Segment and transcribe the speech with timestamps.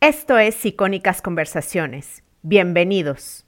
[0.00, 2.22] Esto es Icónicas Conversaciones.
[2.42, 3.44] Bienvenidos.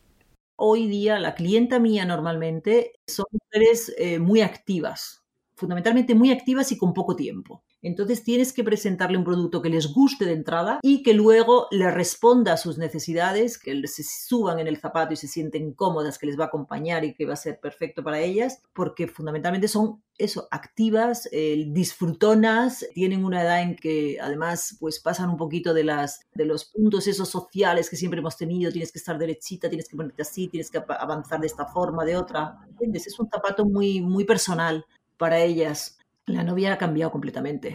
[0.56, 5.22] Hoy día la clienta mía normalmente son mujeres eh, muy activas,
[5.54, 7.62] fundamentalmente muy activas y con poco tiempo.
[7.82, 11.90] Entonces tienes que presentarle un producto que les guste de entrada y que luego le
[11.90, 16.26] responda a sus necesidades, que se suban en el zapato y se sienten cómodas, que
[16.26, 20.02] les va a acompañar y que va a ser perfecto para ellas, porque fundamentalmente son
[20.18, 25.84] eso, activas, eh, disfrutonas, tienen una edad en que además pues pasan un poquito de,
[25.84, 29.88] las, de los puntos esos sociales que siempre hemos tenido, tienes que estar derechita, tienes
[29.88, 33.06] que ponerte así, tienes que avanzar de esta forma, de otra, ¿entiendes?
[33.06, 34.84] Es un zapato muy, muy personal
[35.16, 35.99] para ellas.
[36.30, 37.74] La novia ha cambiado completamente.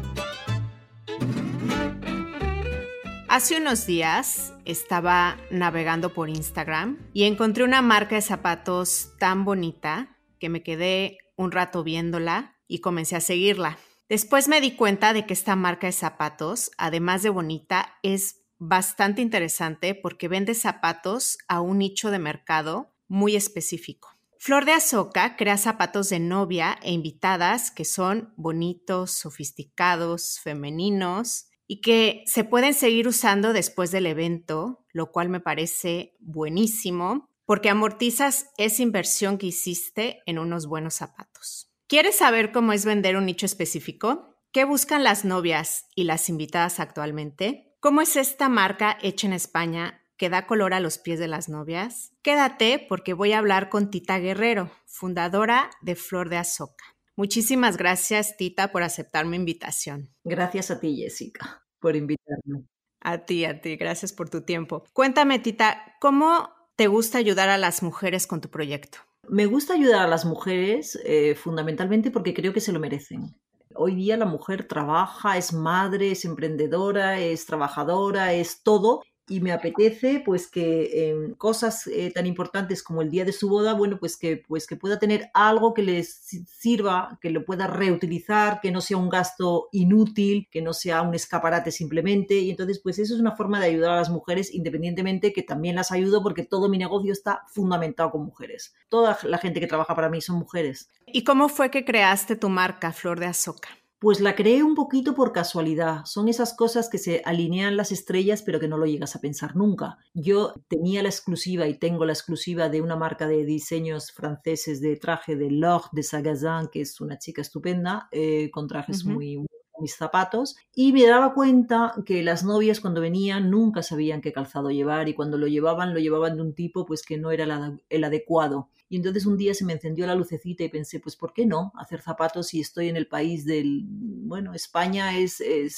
[3.33, 10.17] Hace unos días estaba navegando por Instagram y encontré una marca de zapatos tan bonita
[10.37, 13.77] que me quedé un rato viéndola y comencé a seguirla.
[14.09, 19.21] Después me di cuenta de que esta marca de zapatos, además de bonita, es bastante
[19.21, 24.09] interesante porque vende zapatos a un nicho de mercado muy específico.
[24.43, 31.79] Flor de Azoka crea zapatos de novia e invitadas que son bonitos, sofisticados, femeninos y
[31.79, 38.49] que se pueden seguir usando después del evento, lo cual me parece buenísimo porque amortizas
[38.57, 41.71] esa inversión que hiciste en unos buenos zapatos.
[41.85, 44.39] ¿Quieres saber cómo es vender un nicho específico?
[44.51, 47.75] ¿Qué buscan las novias y las invitadas actualmente?
[47.79, 51.49] ¿Cómo es esta marca hecha en España que da color a los pies de las
[51.49, 52.13] novias?
[52.21, 56.85] Quédate porque voy a hablar con Tita Guerrero, fundadora de Flor de Azoka.
[57.15, 60.13] Muchísimas gracias, Tita, por aceptar mi invitación.
[60.23, 62.67] Gracias a ti, Jessica, por invitarme.
[62.99, 64.83] A ti, a ti, gracias por tu tiempo.
[64.93, 68.99] Cuéntame, Tita, ¿cómo te gusta ayudar a las mujeres con tu proyecto?
[69.27, 73.41] Me gusta ayudar a las mujeres eh, fundamentalmente porque creo que se lo merecen.
[73.73, 79.53] Hoy día la mujer trabaja, es madre, es emprendedora, es trabajadora, es todo y me
[79.53, 83.97] apetece pues que en cosas eh, tan importantes como el día de su boda, bueno,
[83.97, 88.71] pues que, pues que pueda tener algo que les sirva, que lo pueda reutilizar, que
[88.71, 92.39] no sea un gasto inútil, que no sea un escaparate simplemente.
[92.39, 95.77] Y entonces, pues eso es una forma de ayudar a las mujeres, independientemente que también
[95.77, 98.73] las ayudo porque todo mi negocio está fundamentado con mujeres.
[98.89, 100.89] Toda la gente que trabaja para mí son mujeres.
[101.07, 103.69] ¿Y cómo fue que creaste tu marca, Flor de Azoka?
[104.01, 106.05] Pues la creé un poquito por casualidad.
[106.05, 109.55] Son esas cosas que se alinean las estrellas pero que no lo llegas a pensar
[109.55, 109.99] nunca.
[110.15, 114.95] Yo tenía la exclusiva y tengo la exclusiva de una marca de diseños franceses de
[114.95, 119.45] traje de Laure de Sagazin, que es una chica estupenda, eh, con trajes muy,
[119.81, 124.71] mis zapatos y me daba cuenta que las novias cuando venían nunca sabían qué calzado
[124.71, 128.03] llevar y cuando lo llevaban lo llevaban de un tipo pues que no era el
[128.03, 128.69] adecuado.
[128.87, 131.71] Y entonces un día se me encendió la lucecita y pensé, pues ¿por qué no
[131.75, 135.41] hacer zapatos si estoy en el país del, bueno, España es...
[135.41, 135.69] Eh,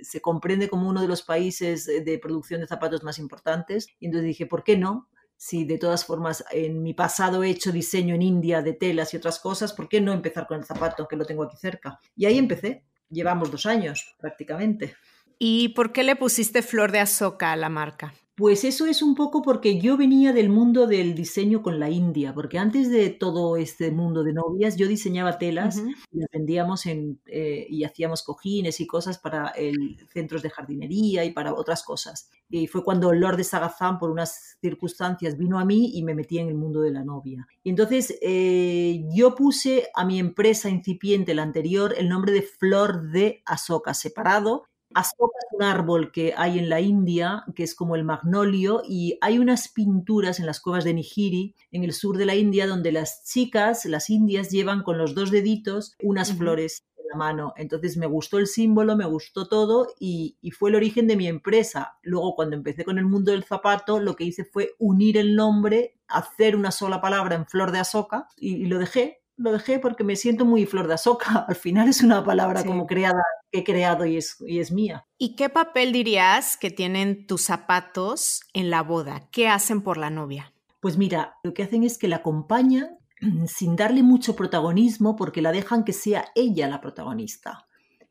[0.00, 3.88] se comprende como uno de los países de producción de zapatos más importantes.
[3.98, 5.08] Y entonces dije, ¿por qué no?
[5.38, 9.16] si de todas formas en mi pasado he hecho diseño en India de telas y
[9.16, 12.00] otras cosas, ¿por qué no empezar con el zapato que lo tengo aquí cerca?
[12.16, 14.96] Y ahí empecé llevamos dos años prácticamente.
[15.38, 18.14] ¿Y por qué le pusiste flor de azoka a la marca?
[18.38, 22.32] Pues eso es un poco porque yo venía del mundo del diseño con la India,
[22.32, 25.82] porque antes de todo este mundo de novias yo diseñaba telas
[26.12, 31.24] y las vendíamos en, eh, y hacíamos cojines y cosas para el, centros de jardinería
[31.24, 32.30] y para otras cosas.
[32.48, 36.38] Y fue cuando Lord de Sagazán, por unas circunstancias, vino a mí y me metí
[36.38, 37.44] en el mundo de la novia.
[37.64, 43.10] Y entonces eh, yo puse a mi empresa incipiente, la anterior, el nombre de Flor
[43.10, 47.94] de Azoka, separado Asoka es un árbol que hay en la India, que es como
[47.94, 52.26] el magnolio, y hay unas pinturas en las cuevas de Nihiri, en el sur de
[52.26, 57.04] la India, donde las chicas, las indias, llevan con los dos deditos unas flores en
[57.08, 57.52] la mano.
[57.56, 61.98] Entonces me gustó el símbolo, me gustó todo y, fue el origen de mi empresa.
[62.02, 65.98] Luego, cuando empecé con el mundo del zapato, lo que hice fue unir el nombre,
[66.08, 70.16] hacer una sola palabra en flor de Asoka y lo dejé lo dejé porque me
[70.16, 71.44] siento muy flor de azoka.
[71.48, 75.06] Al final es una palabra como creada, que he creado y es, y es mía.
[75.16, 79.28] ¿Y qué papel dirías que tienen tus zapatos en la boda?
[79.30, 80.52] ¿Qué hacen por la novia?
[80.80, 82.98] Pues mira, lo que hacen es que la acompañan
[83.46, 87.68] sin darle mucho protagonismo porque la dejan que sea ella la protagonista.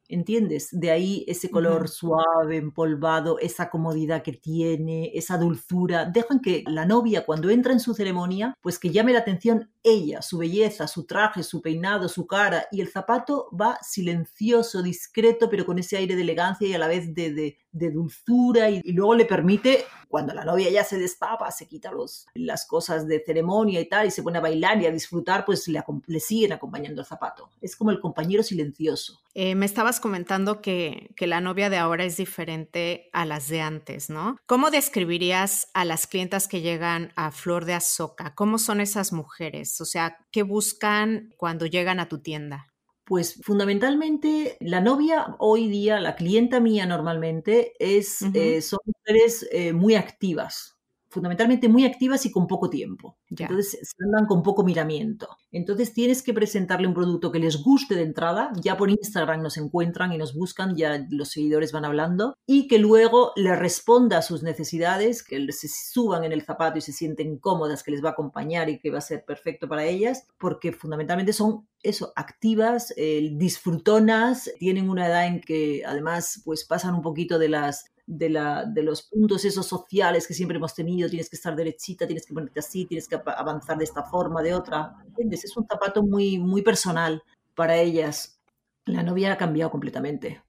[0.09, 0.69] ¿entiendes?
[0.71, 6.05] De ahí ese color suave, empolvado, esa comodidad que tiene, esa dulzura.
[6.05, 10.21] Dejan que la novia cuando entra en su ceremonia, pues que llame la atención ella,
[10.21, 15.65] su belleza, su traje, su peinado, su cara, y el zapato va silencioso, discreto, pero
[15.65, 19.85] con ese aire de elegancia y a la vez de, dulzura, y, luego le permite,
[20.07, 24.07] cuando la novia ya se destapa, se quita los, las cosas de ceremonia y tal,
[24.07, 27.49] y se pone a bailar y a disfrutar, pues le, le siguen acompañando el zapato.
[27.61, 29.21] Es como el compañero silencioso.
[29.39, 33.61] Eh, me estabas comentando que, que la novia de ahora es diferente a las de
[33.61, 34.37] antes, ¿no?
[34.47, 38.33] ¿Cómo describirías a las clientas que llegan a Flor de Azoka?
[38.33, 39.76] ¿Cómo son esas mujeres?
[39.81, 42.67] O sea, ¿qué buscan cuando llegan a tu tienda?
[43.03, 49.71] Pues fundamentalmente la novia hoy día, la clienta mía normalmente, es, eh, son mujeres eh,
[49.71, 50.76] muy activas,
[51.09, 53.17] fundamentalmente muy activas y con poco tiempo.
[53.29, 55.27] Entonces se andan con poco miramiento.
[55.51, 58.51] Entonces tienes que presentarle un producto que les guste de entrada.
[58.61, 62.35] Ya por Instagram nos encuentran y nos buscan, ya los seguidores van hablando.
[62.45, 66.81] Y que luego le responda a sus necesidades, que se suban en el zapato y
[66.81, 69.85] se sienten cómodas, que les va a acompañar y que va a ser perfecto para
[69.85, 76.65] ellas, porque fundamentalmente son eso, activas, eh, disfrutonas, tienen una edad en que además pues
[76.65, 80.73] pasan un poquito de las de, la, de los puntos esos sociales que siempre hemos
[80.73, 84.41] tenido, tienes que estar derechita, tienes que ponerte así, tienes que avanzar de esta forma,
[84.41, 85.43] de otra, ¿entiendes?
[85.43, 87.21] Es un zapato muy, muy personal
[87.53, 88.39] para ellas.
[88.85, 90.41] La novia ha cambiado completamente,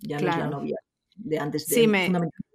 [0.00, 0.76] ya no es la novia
[1.14, 2.10] de antes, de, sí, me...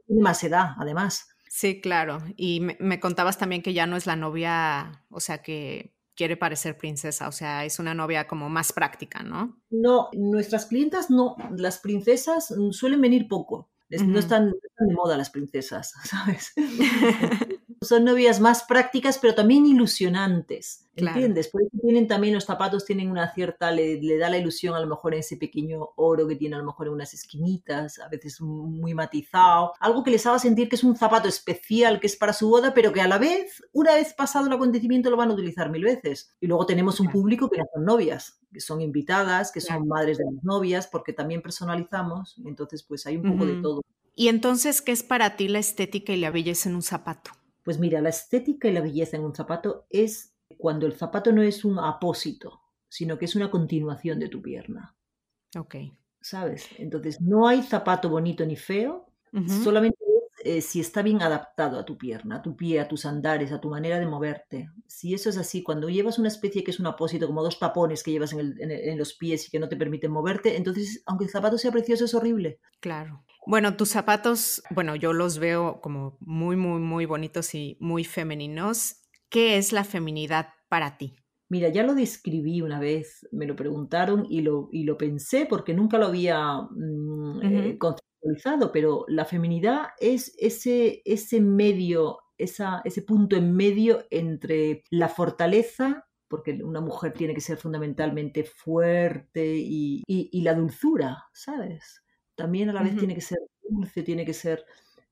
[0.09, 1.30] más edad, además.
[1.48, 5.44] Sí, claro, y me, me contabas también que ya no es la novia, o sea,
[5.44, 9.62] que quiere parecer princesa, o sea, es una novia como más práctica, ¿no?
[9.69, 13.69] No, nuestras clientas no, las princesas suelen venir poco.
[13.89, 16.53] No, están, de moda las princesas, ¿sabes?
[17.81, 21.47] Son novias más prácticas, pero también ilusionantes, ¿entiendes?
[21.47, 24.88] Por eso tienen también los zapatos, tienen una cierta, le, da la ilusión a lo
[24.88, 28.41] mejor en ese pequeño oro que tiene a lo mejor en unas esquinitas, a veces
[28.41, 32.33] muy matizado, algo que les haga sentir que es un zapato especial, que es para
[32.33, 35.33] su boda, pero que a la vez, una vez pasado el acontecimiento, lo van a
[35.33, 36.35] utilizar mil veces.
[36.39, 40.18] Y luego tenemos un público que no son novias, que son invitadas, que son madres
[40.18, 43.81] de las novias, porque también personalizamos, entonces pues hay un poco de todo.
[44.15, 47.36] ¿Y entonces qué es para ti la estética y la belleza en un zapato?
[47.67, 51.41] Pues mira, la estética y la belleza en un zapato es cuando el zapato no
[51.41, 54.95] es un apósito, sino que es una continuación de tu pierna.
[55.53, 55.75] Ok.
[56.21, 56.65] ¿Sabes?
[56.77, 59.11] Entonces, no hay zapato bonito ni feo,
[59.61, 59.97] solamente
[60.47, 63.59] eh, si está bien adaptado a tu pierna, a tu pie, a tus andares, a
[63.59, 64.69] tu manera de moverte.
[64.88, 68.01] Si eso es así, cuando llevas una especie que es un apósito, como dos tapones
[68.01, 71.57] que llevas en, los pies y que no te permiten moverte, entonces, aunque el zapato
[71.57, 72.61] sea precioso, es horrible.
[72.79, 73.25] Claro.
[73.45, 79.01] Bueno, tus zapatos, bueno, yo los veo como muy, muy, muy bonitos y muy femeninos.
[79.29, 81.17] ¿Qué es la feminidad para ti?
[81.49, 85.73] Mira, ya lo describí una vez, me lo preguntaron y lo, y lo pensé porque
[85.73, 87.77] nunca lo había mm, eh,
[88.73, 96.07] pero la feminidad es ese, ese medio, esa, ese punto en medio entre la fortaleza
[96.27, 100.03] porque una mujer tiene que ser fundamentalmente fuerte y,
[100.41, 102.03] la dulzura, ¿sabes?
[102.35, 104.65] También a la vez tiene que ser dulce, tiene que ser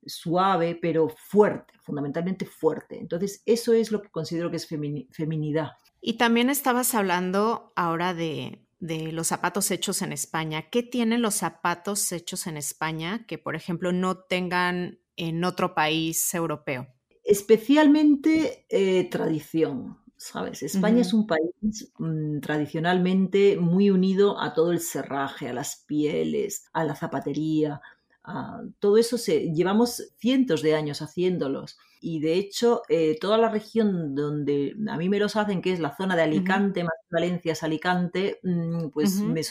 [0.04, 2.98] suave, pero fuerte, fundamentalmente fuerte.
[2.98, 5.72] Entonces, eso es lo que considero que es feminidad.
[6.00, 10.68] Y también estabas hablando ahora de, de los zapatos hechos en España.
[10.70, 16.34] ¿Qué tienen los zapatos hechos en España que, por ejemplo, no tengan en otro país
[16.34, 16.88] europeo?
[17.24, 20.62] Especialmente eh, tradición, ¿sabes?
[20.62, 26.66] España es un país mm, tradicionalmente muy unido a todo el serraje, a las pieles,
[26.72, 27.80] a la zapatería.
[28.26, 31.78] A, todo eso se, llevamos cientos de años haciéndolos.
[32.00, 35.80] Y de hecho eh, toda la región donde a mí me los hacen, que es
[35.80, 39.42] la zona de Alicante, más Valencia es Alicante, mm, pues me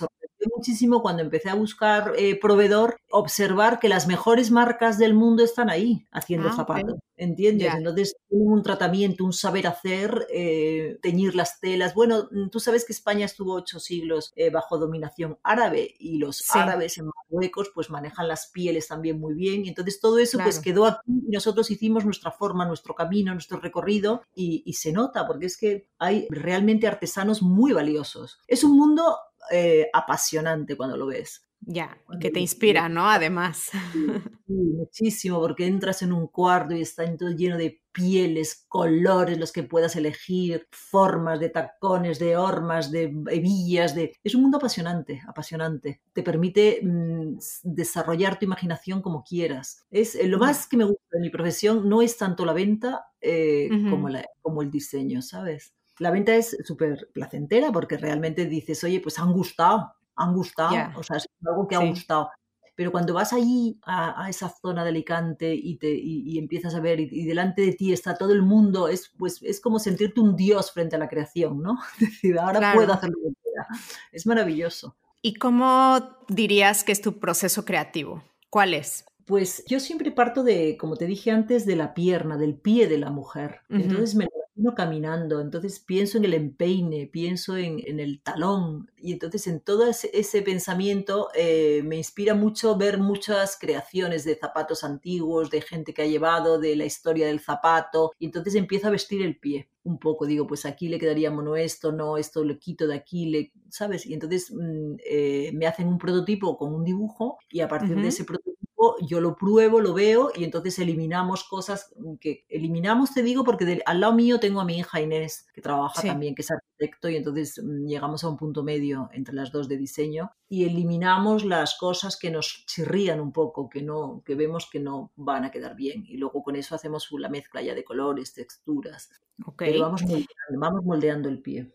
[0.45, 5.43] sorprendió muchísimo cuando empecé a buscar eh, proveedor, observar que las mejores marcas del mundo
[5.43, 7.73] están ahí haciendo ah, zapatos, ¿entiendes?
[7.73, 11.93] Entonces un tratamiento, un saber hacer, eh, teñir las telas.
[11.93, 16.43] Bueno, mm, tú sabes que España estuvo ocho siglos eh, bajo dominación árabe y los
[16.53, 20.59] árabes en Marruecos pues manejan las pieles también muy bien y entonces todo eso pues
[20.59, 25.25] quedó aquí y nosotros hicimos nuestra forma, nuestro camino, nuestro recorrido y, y se nota
[25.27, 28.39] porque es que hay realmente artesanos muy valiosos.
[28.47, 29.17] Es un mundo
[29.51, 31.45] eh, apasionante cuando lo ves.
[31.67, 33.09] Ya, que te inspira, ¿no?
[33.09, 33.71] Además.
[34.47, 39.51] Sí, muchísimo, porque entras en un cuarto y está todo lleno de pieles, colores, los
[39.51, 44.13] que puedas elegir, formas de tacones, de hormas, de hebillas, de...
[44.23, 46.01] Es un mundo apasionante, apasionante.
[46.13, 49.83] Te permite mm, desarrollar tu imaginación como quieras.
[49.89, 53.07] Es eh, lo más que me gusta de mi profesión no es tanto la venta
[53.21, 54.09] eh, como,
[54.43, 55.73] como el diseño, ¿sabes?
[55.99, 61.03] La venta es súper placentera porque realmente dices, oye, pues han gustado, han gustado, o
[61.03, 62.29] sea, es algo que ha gustado.
[62.75, 66.99] Pero cuando vas allí a, esa zona de Alicante y, te, y, empiezas a ver
[66.99, 70.71] y, delante de ti está todo el mundo, es, pues, es como sentirte un dios
[70.73, 71.79] frente a la creación, ¿no?
[72.01, 73.67] Es decir, ahora puedo hacer lo que quiera.
[74.11, 74.97] Es maravilloso.
[75.21, 78.23] ¿Y cómo dirías que es tu proceso creativo?
[78.49, 79.05] ¿Cuál es?
[79.25, 82.99] Pues yo siempre parto de, como te dije antes, de la pierna, del pie de
[82.99, 83.61] la mujer.
[83.69, 84.27] Entonces me
[84.75, 90.41] caminando, entonces pienso en el empeine, pienso en, el talón y entonces en todo ese,
[90.41, 96.07] pensamiento eh, me inspira mucho ver muchas creaciones de zapatos antiguos, de gente que ha
[96.07, 100.25] llevado, de la historia del zapato y entonces empiezo a vestir el pie un poco,
[100.25, 104.05] digo, pues aquí le quedaría mono esto, no, esto lo quito de aquí, le, ¿sabes?
[104.07, 108.07] Y entonces mm, eh, me hacen un prototipo con un dibujo y a partir de
[108.07, 108.64] ese prototipo
[109.01, 113.99] yo lo pruebo, lo veo y entonces eliminamos cosas que eliminamos, te digo, porque al
[113.99, 117.61] lado mío tengo a mi hija Inés, que trabaja también, que es arquitecto, y entonces
[117.63, 122.17] mm, llegamos a un punto medio entre las dos de diseño y eliminamos las cosas
[122.17, 126.05] que nos chirrían un poco, que no, que vemos que no van a quedar bien.
[126.07, 129.09] Y luego con eso hacemos la mezcla ya de colores, texturas.
[129.57, 130.27] Pero vamos moldeando,
[130.57, 131.71] vamos moldeando el pie.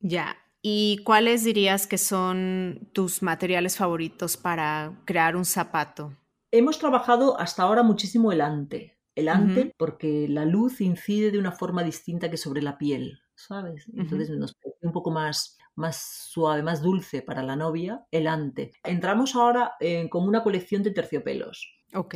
[0.00, 6.14] Ya, ¿Y cuáles dirías que son tus materiales favoritos para crear un zapato?
[6.52, 8.98] Hemos trabajado hasta ahora muchísimo el ante.
[9.14, 13.86] El ante porque la luz incide de una forma distinta que sobre la piel, ¿sabes?
[13.94, 18.72] Entonces nos parece un poco más, más suave, más dulce para la novia, el ante.
[18.84, 19.72] Entramos ahora
[20.10, 21.70] con una colección de terciopelos.
[21.92, 22.14] Ok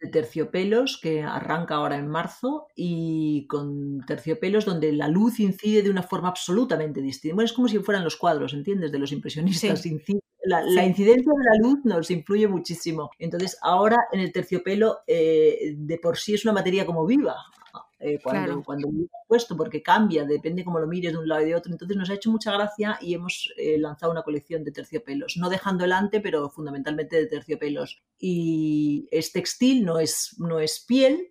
[0.00, 5.90] de terciopelos que arranca ahora en marzo y con terciopelos donde la luz incide de
[5.90, 7.34] una forma absolutamente distinta.
[7.34, 8.92] Bueno, es como si fueran los cuadros, ¿entiendes?
[8.92, 9.84] De los impresionistas.
[10.48, 13.10] La, incidencia de la luz nos influye muchísimo.
[13.18, 17.36] Entonces, ahora en el terciopelo eh, de por sí es una materia como viva.
[18.00, 18.88] Eh, cuando, cuando
[19.26, 21.72] puesto, porque cambia, depende cómo lo mires de un lado y de otro.
[21.72, 25.50] Entonces nos ha hecho mucha gracia y hemos eh, lanzado una colección de terciopelos, no
[25.50, 28.00] dejando el ante, pero fundamentalmente de terciopelos.
[28.18, 31.30] Y es textil, no es, no es piel.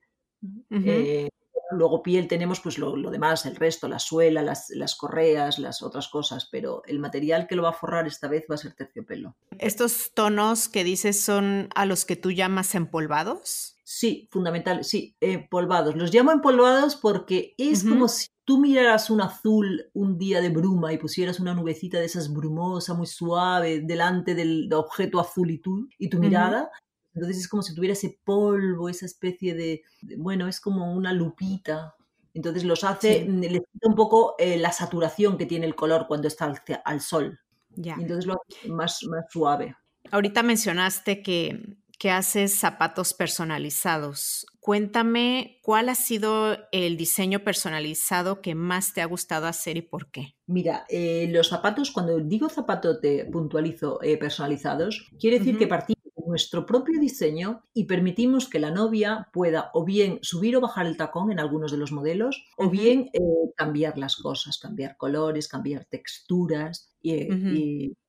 [0.69, 1.29] Eh,
[1.71, 6.07] luego piel tenemos pues lo, demás, el resto, la suela, las, las, correas, las otras
[6.07, 9.35] ccosas, pero el material que lo va a forrar esta vez va a ser terciopelo.
[9.59, 13.77] ¿Estos tonos que dices son a los que tú llamas empolvados?
[13.83, 15.95] Sí, fundamental, sí, empolvados.
[15.95, 20.91] Los llamo empolvados porque es como si tú miraras un azul un día de bruma
[20.91, 25.87] y pusieras una nubecita de esas brumosa, muy suave, delante del objeto azul y tú,
[25.97, 26.69] y tu mirada.
[27.17, 29.81] Entonces es como si tuviera ese polvo, esa especie de,
[30.17, 31.95] bueno, es como una lupita.
[32.35, 36.27] Entonces los hace, le quita un poco eh, la saturación que tiene el color cuando
[36.27, 36.53] está
[36.85, 37.39] al, sol.
[37.75, 37.95] Ya.
[37.95, 39.75] entonces lo hace más, más suave.
[40.11, 44.45] Ahorita mencionaste que que haces zapatos personalizados.
[44.59, 50.11] Cuéntame cuál ha sido el diseño personalizado que más te ha gustado hacer y por
[50.11, 50.35] qué.
[50.45, 55.96] Mira, eh, los zapatos, cuando digo zapatos te puntualizo eh, personalizados, quiere decir que partimos
[55.96, 60.85] de nuestro propio diseño y permitimos que la novia pueda o bien subir o bajar
[60.85, 63.19] el tacón en algunos de los modelos o bien eh,
[63.55, 66.91] cambiar las cosas, cambiar colores, cambiar texturas,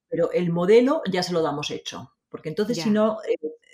[0.09, 2.13] pero el modelo ya se lo damos hecho.
[2.31, 3.19] Porque entonces, si no,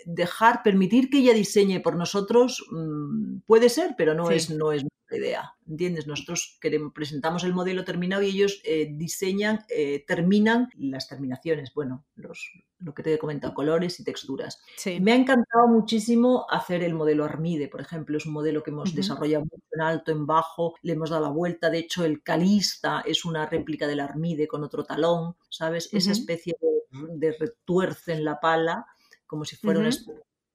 [0.05, 4.83] dejar, permitir que ella diseñe por nosotros mm, puede ser, pero no, es, no es
[4.83, 5.55] nuestra idea.
[5.69, 6.07] ¿Entiendes?
[6.07, 12.05] Nosotros queremos, presentamos el modelo terminado y ellos eh, diseñan, eh, terminan las terminaciones, bueno,
[12.15, 12.51] los,
[12.85, 14.61] lo que te he comentado, colores y texturas.
[15.01, 18.95] Me ha encantado muchísimo hacer el modelo Armide, por ejemplo, es un modelo que hemos
[18.95, 23.25] desarrollado en alto, en bajo, le hemos dado la vuelta, de hecho el calista es
[23.25, 25.89] una réplica del Armide con otro talón, ¿sabes?
[25.93, 28.87] Esa especie de, de retuerce en la pala
[29.27, 29.81] como si fuera,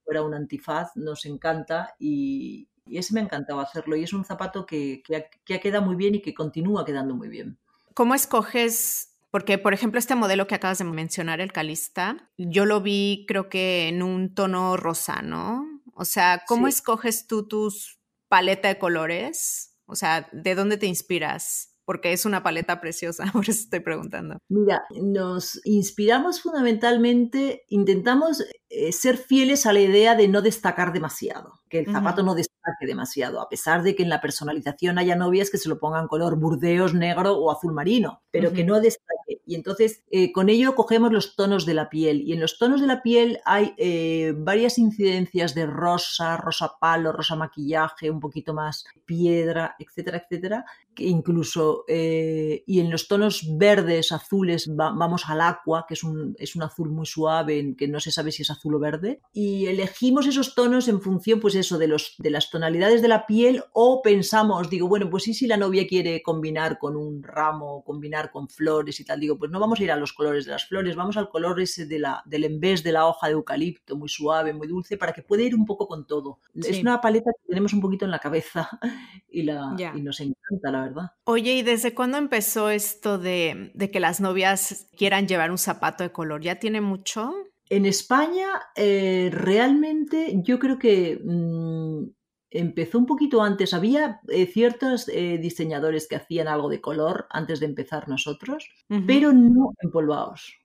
[0.06, 4.66] fuera un antifaz, nos encanta y, ese me ha encantado hacerlo y es un zapato
[4.66, 5.16] que, que,
[5.54, 7.60] ha, quedado muy bien y que continúa quedando muy bien.
[7.94, 12.82] ¿Cómo escoges porque, por ejemplo, este modelo que acabas de mencionar, el Calista, yo lo
[12.82, 15.66] vi creo que en un tono rosa, ¿no?
[15.94, 19.78] O sea, ¿cómo escoges tú tus paleta de colores?
[19.86, 21.70] O sea, ¿de dónde te inspiras?
[21.90, 24.38] porque es una paleta preciosa, por eso estoy preguntando.
[24.48, 31.62] Mira, nos inspiramos fundamentalmente, intentamos eh, ser fieles a la idea de no destacar demasiado,
[31.68, 32.49] que el zapato no destaque
[32.82, 36.38] demasiado, a pesar de que en la personalización haya novias que se lo pongan color
[36.38, 39.42] burdeos, negro o azul marino, pero que no destaque.
[39.46, 42.82] Y entonces eh, con ello cogemos los tonos de la piel y en los tonos
[42.82, 48.54] de la piel hay eh, varias incidencias de rosa, rosa palo, rosa maquillaje, un poquito
[48.54, 50.66] más piedra, etcétera, etcétera,
[51.00, 56.56] incluso, eh, y en los tonos verdes, azules, vamos al aqua, que es un, es
[56.56, 60.28] un azul muy suave, que no se sabe si es azul o verde, y elegimos
[60.28, 64.02] esos tonos en función, pues eso, de, los, de las tonalidades de la piel, o
[64.02, 68.50] pensamos, digo, bueno, pues sí, si la novia quiere combinar con un ramo, combinar con
[68.50, 70.96] flores y tal, digo, pues no vamos a ir a los colores de las flores,
[70.96, 74.54] vamos al color ese de la, del envés de la hoja de eucalipto, muy suave,
[74.54, 76.40] muy dulce, para que pueda ir un poco con todo.
[76.56, 78.70] Es una paleta que tenemos un poquito en la cabeza
[79.30, 80.89] y, la, y nos encanta, la verdad.
[81.26, 86.12] Oye, ¿y desde cuándo empezó esto de, que las novias quieran llevar un zapato de
[86.12, 86.42] color?
[86.42, 87.34] ¿Ya tiene mucho?
[87.70, 92.04] En España, eh, realmente yo creo que mm,
[92.50, 93.74] empezó un poquito antes.
[93.74, 98.68] Había eh, ciertos eh, diseñadores que hacían algo de color antes de empezar nosotros,
[99.06, 100.56] pero no empolvados.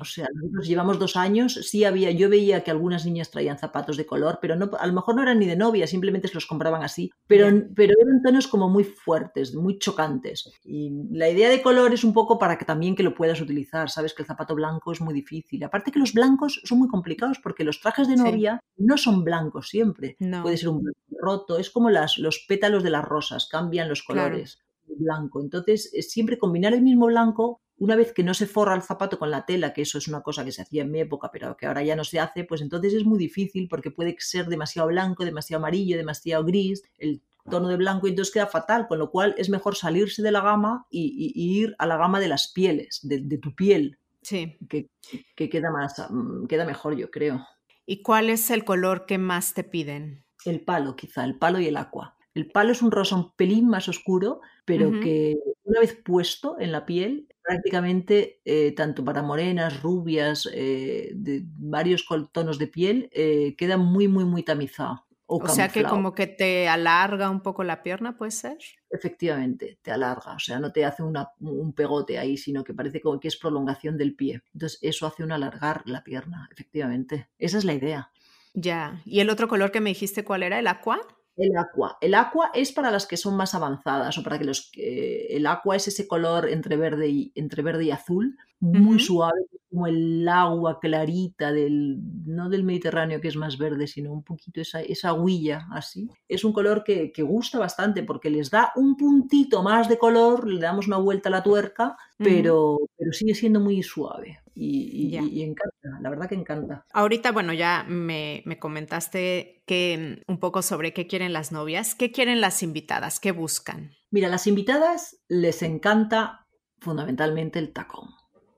[0.00, 3.96] O sea, nosotros llevamos dos años, sí había, yo veía que algunas niñas traían zapatos
[3.96, 6.46] de color, pero no, a lo mejor no eran ni de novia, simplemente se los
[6.46, 10.50] compraban así, pero, pero eran tonos como muy fuertes, muy chocantes.
[10.64, 13.90] Y la idea de color es un poco para que también que lo puedas utilizar,
[13.90, 15.62] sabes que el zapato blanco es muy difícil.
[15.64, 19.68] Aparte que los blancos son muy complicados porque los trajes de novia no son blancos
[19.68, 20.16] siempre.
[20.42, 24.02] Puede ser un blanco roto, es como las, los pétalos de las rosas, cambian los
[24.02, 24.60] colores.
[24.86, 25.40] blanco.
[25.40, 29.30] Entonces, siempre combinar el mismo blanco una vez que no se forra el zapato con
[29.30, 31.66] la tela, que eso es una cosa que se hacía en mi época, pero que
[31.66, 35.24] ahora ya no se hace, pues entonces es muy difícil porque puede ser demasiado blanco,
[35.24, 39.34] demasiado amarillo, demasiado gris, el tono de blanco y entonces queda fatal, con lo cual
[39.38, 43.38] es mejor salirse de la gama y, ir a la gama de las pieles, de,
[43.38, 43.98] tu piel.
[44.22, 44.58] Sí.
[44.68, 44.90] Que,
[45.36, 47.46] que, queda, más, mm, queda mejor, yo creo.
[47.86, 50.24] ¿Y cuál es el color que más te piden?
[50.44, 52.17] El palo, quizá, el palo y el agua.
[52.34, 56.72] El palo es un rosa un pelín más oscuro, pero que una vez puesto en
[56.72, 63.54] la piel prácticamente eh, tanto para morenas, rubias, eh, de varios tonos de piel, eh,
[63.56, 65.06] queda muy, muy, muy tamizado.
[65.30, 68.56] O, sea que como que te alarga un poco la pierna, ¿puede ser?
[68.88, 73.20] Efectivamente, te alarga, o sea, no te hace un pegote ahí, sino que parece como
[73.20, 74.42] que es prolongación del pie.
[74.54, 77.28] Entonces, eso hace un alargar la pierna, efectivamente.
[77.38, 78.10] Esa es la idea.
[78.54, 79.02] Ya.
[79.04, 80.58] ¿Y el otro color que me dijiste cuál era?
[80.58, 80.98] ¿El aqua?
[81.38, 81.96] El aqua.
[82.00, 85.76] El aqua es para las que son más avanzadas o para que los el aqua
[85.76, 89.38] es ese color entre verde y entre verde y azul, muy suave,
[89.70, 94.60] como el agua clarita del no del Mediterráneo que es más verde, sino un poquito
[94.60, 96.10] esa esa huilla así.
[96.28, 100.48] Es un color que, que, gusta bastante porque les da un puntito más de color,
[100.48, 106.00] le damos una vuelta a la tuerca, pero, pero sigue siendo muy suave y, encanta,
[106.00, 106.84] la verdad que encanta.
[106.92, 112.10] Ahorita, bueno, ya me, me, comentaste que un poco sobre qué quieren las novias, qué
[112.10, 113.92] quieren las invitadas, qué buscan.
[114.10, 116.46] Mira, las invitadas les encanta
[116.80, 118.08] fundamentalmente el tacón,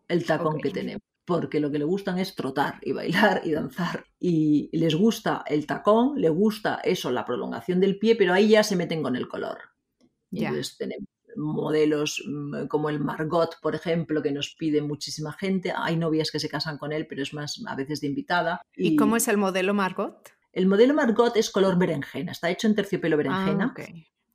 [0.09, 4.05] el tacón que tenemos porque lo que le gustan es trotar y bailar y danzar.
[4.19, 8.65] Y les gusta el tacón, le gusta eso, la prolongación del pie, pero ahí ya
[8.65, 9.59] se meten con el color.
[10.33, 15.73] Y entonces tenemos modelos mm, como el Margot, por ejemplo, que nos pide muchísima gente.
[15.77, 18.61] Hay novias que se casan con él, pero es más a veces de invitada.
[18.77, 20.31] ¿Y, cómo es el modelo Margot?
[20.53, 23.75] El modelo Margot es color berenjena, está hecho en terciopelo berenjena.
[23.77, 23.83] Ah,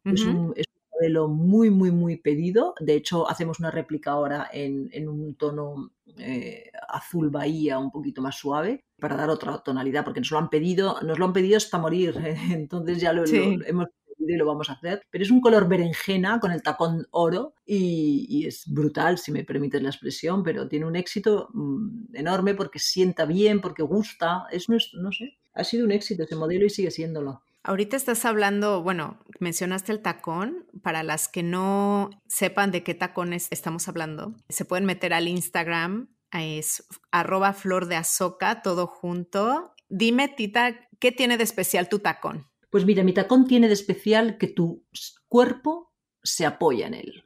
[0.06, 0.54] es, un,
[0.98, 2.74] modelo muy, muy, muy pedido.
[2.80, 8.36] De hecho, hacemos una réplica ahora en, un tono eh, azul bahía, un poquito más
[8.38, 11.78] suave, para dar otra tonalidad, porque nos lo han pedido, nos lo han pedido hasta
[11.78, 12.16] morir.
[12.52, 15.02] Entonces ya lo hemos y lo vamos a hacer.
[15.10, 19.82] Pero es un color berenjena con el tacón oro y, es brutal, si me permites
[19.82, 24.46] la expresión, pero tiene un éxito mm, enorme porque sienta bien, porque gusta.
[24.52, 27.42] Es, no, no sé, ha sido un éxito ese modelo y sigue siéndolo.
[27.64, 30.68] Ahorita estás hablando, bueno, mencionaste el tacón.
[30.84, 36.10] Para las que no sepan de qué tacones estamos hablando, se pueden meter al Instagram,
[36.32, 39.74] es arroba flor de azoka, todo junto.
[39.90, 42.48] Dime, Tita, ¿qué tiene de especial tu tacón?
[42.76, 44.84] Pues mira, mi tacón tiene de especial que tu
[45.30, 47.24] cuerpo se apoya en él.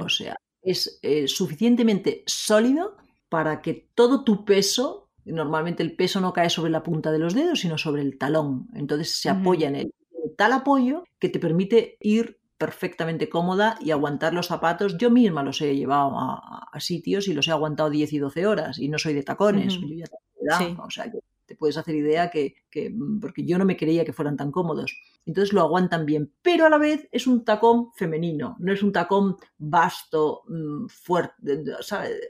[0.00, 2.96] O sea, es eh, suficientemente sólido
[3.28, 7.34] para que todo tu peso, normalmente el peso no cae sobre la punta de los
[7.34, 8.68] dedos, sino sobre el talón.
[8.72, 9.94] Entonces se apoya en él.
[10.38, 14.96] Tal apoyo que te permite ir perfectamente cómoda y aguantar los zapatos.
[14.96, 18.78] Yo misma los he llevado a, sitios y los he aguantado 10 y 12 horas
[18.78, 19.74] y no soy de tacones.
[19.74, 20.06] Yo ya
[20.78, 21.12] o sea,
[21.46, 22.56] te puedes hacer idea que,
[22.90, 24.98] mm, porque yo no me creía que fueran tan cómodos.
[25.24, 28.92] Entonces lo aguantan bien, pero a la vez es un tacón femenino, no es un
[28.92, 31.64] tacón vasto, mm, fuerte,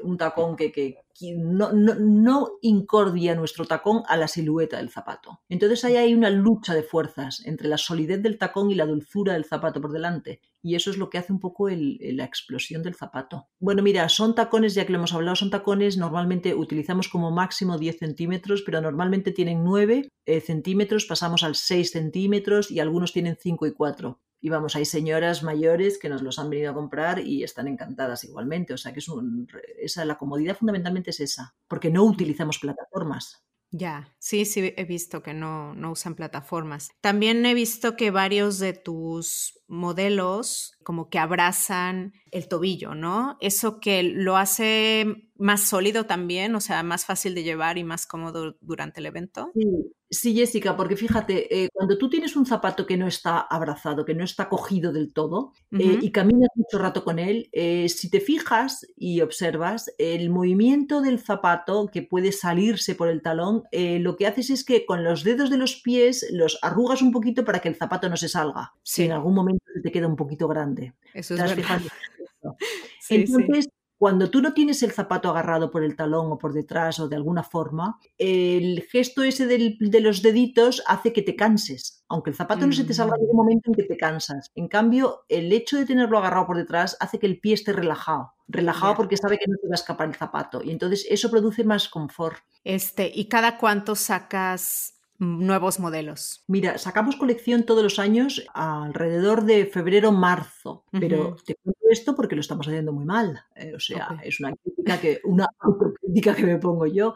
[0.03, 0.97] un tacón que, que,
[1.37, 5.41] no, no, incordia nuestro tacón a la silueta del zapato.
[5.49, 9.33] Entonces ahí hay una lucha de fuerzas entre la solidez del tacón y la dulzura
[9.33, 10.41] del zapato por delante.
[10.63, 13.47] Y eso es lo que hace un poco la explosión del zapato.
[13.61, 17.79] Bueno, mira, son tacones, ya que lo hemos hablado, son tacones, normalmente utilizamos como máximo
[17.79, 23.39] 10 centímetros, pero normalmente tienen 9 eh, centímetros, pasamos al 6 centímetros y algunos tienen
[23.41, 27.21] 5 y 4 Y vamos, hay señoras mayores que nos los han venido a comprar
[27.21, 28.75] y están encantadas igualmente.
[28.75, 33.47] O sea que es un, esa, la comodidad fundamentalmente es esa, porque no utilizamos plataformas.
[33.71, 36.91] Ya, sí, sí, he visto que no, no usan plataformas.
[37.01, 43.37] También he visto que varios de tus modelos como que abrazan el tobillo, ¿no?
[43.41, 48.07] Eso que lo hace más sólido también, o sea, más fácil de llevar y más
[48.07, 49.51] cómodo durante el evento.
[49.55, 49.67] Sí,
[50.09, 54.15] sí Jessica, porque fíjate, eh, cuando tú tienes un zapato que no está abrazado, que
[54.15, 58.21] no está cogido del todo eh, y caminas mucho rato con él, eh, si te
[58.21, 64.27] fijas y observas, el movimiento del zapato que puede salirse por el talón, lo que
[64.27, 67.69] haces es que con los dedos de los pies los arrugas un poquito para que
[67.69, 68.73] el zapato no se salga.
[68.83, 70.95] Si en algún momento te queda un poquito grande.
[71.15, 71.81] Eso es verdad.
[73.11, 77.09] Entonces, cuando tú no tienes el zapato agarrado por el talón o por detrás o
[77.09, 82.05] de alguna forma, el gesto ese de los deditos hace que te canses.
[82.09, 84.53] Aunque el zapato no se te salga, en un momento en que te cansas.
[84.55, 88.35] En cambio, el hecho de tenerlo agarrado por detrás hace que el pie esté relajado.
[88.49, 90.63] Relajado porque sabe que no te va a escapar el zapato.
[90.63, 92.39] Y entonces eso produce más confort.
[92.65, 96.45] Este, ¿Y cada cuánto sacas nuevos modelos?
[96.47, 102.41] Mira, sacamos colección todos los años alrededor de febrero-marzo, pero te cuento esto porque lo
[102.41, 103.41] estamos haciendo muy mal.
[103.55, 105.47] Eh, o sea, es una crítica que, una
[106.01, 107.15] crítica que me pongo yo.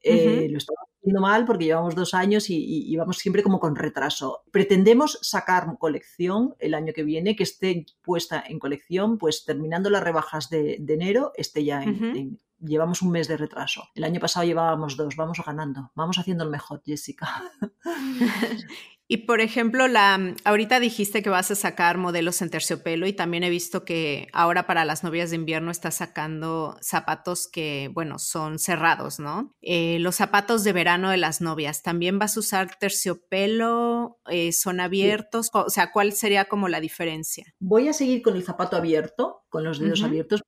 [0.00, 4.42] Eh, lo estamos haciendo mal porque llevamos dos años y, vamos siempre como con retraso.
[4.50, 10.02] Pretendemos sacar colección el año que viene, que esté puesta en colección, pues terminando las
[10.02, 13.88] rebajas de, enero, esté ya en llevamos un mes de retraso.
[13.94, 17.42] El año pasado llevábamos dos, vamos ganando, vamos haciendo el mejor, Jessica.
[19.12, 23.42] Y por ejemplo, la, ahorita dijiste que vas a sacar modelos en terciopelo y también
[23.42, 28.58] he visto que ahora para las novias de invierno estás sacando zapatos que, bueno, son
[28.58, 29.54] cerrados, ¿no?
[29.60, 34.18] Eh, los zapatos de verano de las novias, ¿también vas a usar terciopelo?
[34.30, 35.50] Eh, ¿Son abiertos?
[35.52, 37.44] O sea, ¿cuál sería como la diferencia?
[37.58, 40.42] Voy a seguir con el zapato abierto, con los dedos abiertos,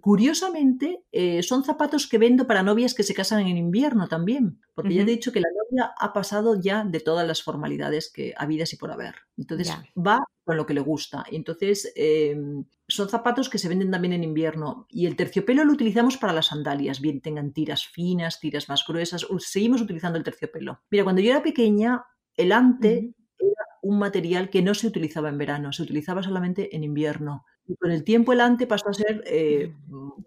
[0.00, 4.94] curiosamente, eh, son zapatos que vendo para novias que se casan en invierno también, porque
[4.94, 8.34] ya te he dicho que la novia ha pasado ya de todas las formalidades que
[8.36, 9.14] habidas y por haber.
[9.36, 11.24] Entonces va con lo que le gusta.
[11.30, 14.86] Entonces em, son zapatos que se venden también en invierno.
[14.88, 19.26] Y el terciopelo lo utilizamos para las sandalias, bien tengan tiras finas, tiras más gruesas.
[19.38, 20.80] Seguimos utilizando el terciopelo.
[20.90, 22.04] Mira, cuando yo era pequeña,
[22.36, 26.84] el ante era un material que no se utilizaba en verano, se utilizaba solamente en
[26.84, 27.44] invierno.
[27.66, 29.72] Y con el tiempo el ante pasó a ser eh,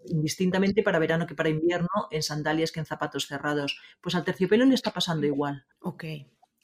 [0.06, 3.78] indistintamente para verano que para invierno, en sandalias que en zapatos cerrados.
[4.00, 5.64] Pues al terciopelo le está pasando igual.
[5.80, 6.04] Ok.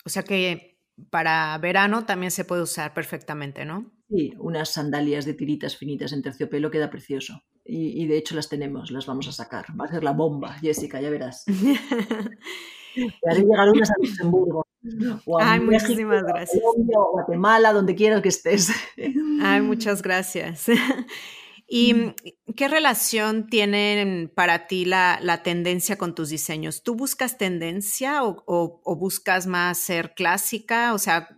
[0.04, 0.78] O sea que
[1.10, 3.92] para verano también se puede usar perfectamente, ¿no?
[4.08, 7.42] Sí, unas sandalias de tiritas finitas en terciopelo queda precioso.
[7.64, 9.66] Y, de hecho las tenemos, las vamos a sacar.
[9.80, 11.44] Va a ser la bomba, Jessica, ya verás.
[13.30, 14.66] haré llegar unas a Luxemburgo.
[15.40, 16.62] Ay, muchísimas gracias.
[16.64, 18.70] O Guatemala, donde quieras que estés.
[19.40, 20.66] Ay, muchas gracias.
[21.68, 22.14] ¿Y mm,
[22.54, 26.82] qué relación tiene para ti la, tendencia con tus diseños?
[26.82, 30.92] ¿Tú buscas tendencia o, buscas más ser clásica?
[30.92, 31.28] O sea,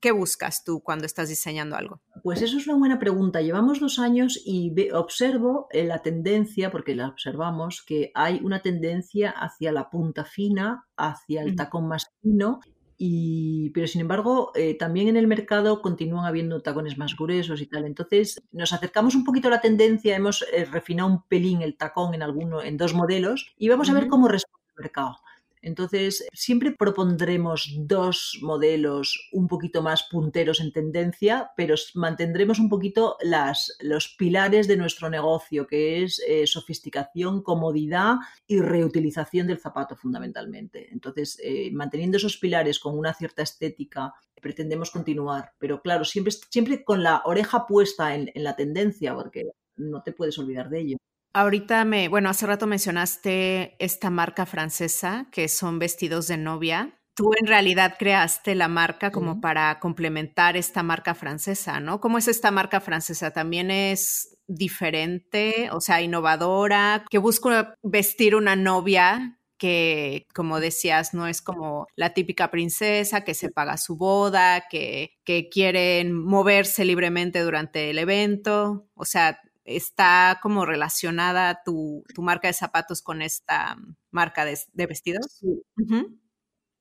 [0.00, 2.00] ¿qué buscas tú cuando estás diseñando algo?
[2.24, 3.42] Pues eso es una buena pregunta.
[3.42, 9.30] Llevamos dos años y observo eh, la tendencia, porque la observamos, que hay una tendencia
[9.30, 12.60] hacia la punta fina, hacia el tacón más fino
[12.98, 17.84] pero sin embargo, eh, también en el mercado continúan habiendo tacones más gruesos y tal.
[17.84, 22.14] Entonces, nos acercamos un poquito a la tendencia, hemos eh, refinado un pelín el tacón
[22.14, 25.18] en alguno, en dos modelos, y vamos a ver cómo responde el mercado.
[25.66, 33.16] Entonces, siempre propondremos dos modelos un poquito más punteros en tendencia, pero mantendremos un poquito
[33.20, 38.14] las, los pilares de nuestro negocio, que es eh, sofisticación, comodidad
[38.46, 40.86] y reutilización del zapato fundamentalmente.
[40.92, 46.84] Entonces, eh, manteniendo esos pilares con una cierta estética, pretendemos continuar, pero claro, siempre, siempre
[46.84, 50.96] con la oreja puesta en la tendencia, porque no te puedes olvidar de ello.
[51.36, 56.98] Ahorita me, bueno, hace rato mencionaste esta marca francesa que son vestidos de novia.
[57.14, 62.00] Tú en realidad creaste la marca como para complementar esta marca francesa, ¿no?
[62.00, 63.32] ¿Cómo es esta marca francesa?
[63.32, 71.26] ¿También es diferente, o sea, innovadora, que busca vestir una novia que, como decías, no
[71.26, 77.40] es como la típica princesa que se paga su boda, que, que quieren moverse libremente
[77.40, 78.88] durante el evento.
[78.94, 83.76] O sea, está como relacionada tu, tu marca de zapatos con esta
[84.10, 85.26] marca de, vestidos.
[85.40, 85.62] Sí.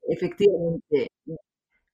[0.08, 1.10] Efectivamente.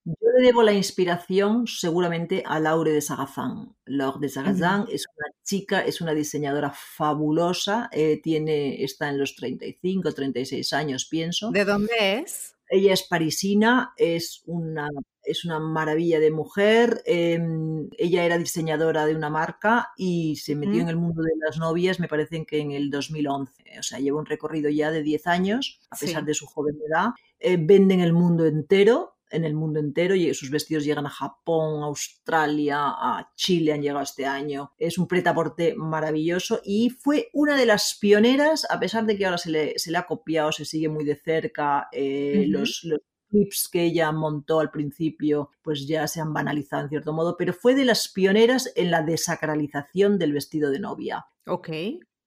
[0.04, 3.76] Yo le debo la inspiración seguramente a Laure de Sagazán.
[3.86, 9.36] Laure de Sagazán es una chica, es una diseñadora fabulosa, eh, tiene, está en los
[9.36, 11.52] 35, 36 años, pienso.
[11.52, 12.56] ¿De dónde es?
[12.68, 14.88] Ella es parisina, es una,
[15.24, 17.02] es una maravilla de mujer.
[17.06, 21.58] Em, ella era diseñadora de una marca y se metió en el mundo de las
[21.58, 23.80] novias, me parece que en el 2011.
[23.80, 27.10] O sea, lleva un recorrido ya de 10 años, a pesar de su joven edad.
[27.40, 31.10] Eh, vende en el mundo entero en el mundo entero y sus vestidos llegan a
[31.10, 34.74] Japón, a Australia, a Chile han llegado este año.
[34.78, 39.38] Es un pretaporte maravilloso y fue una de las pioneras, a pesar de que ahora
[39.38, 43.00] se le, se le ha copiado, se sigue muy de cerca, eh, los, los
[43.32, 47.54] clips que ella montó al principio pues ya se han banalizado en cierto modo, pero
[47.54, 51.26] fue de las pioneras en la desacralización del vestido de novia.
[51.48, 51.70] Ok.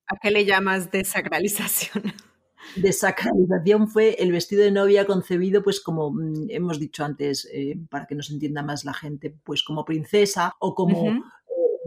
[0.06, 2.02] ¿A qué le llamas desacralización?
[2.76, 8.06] desacralización fue el vestido de novia concebido, pues como mm, hemos dicho antes, eh, para
[8.06, 11.22] que nos entienda más la gente, pues como princesa o como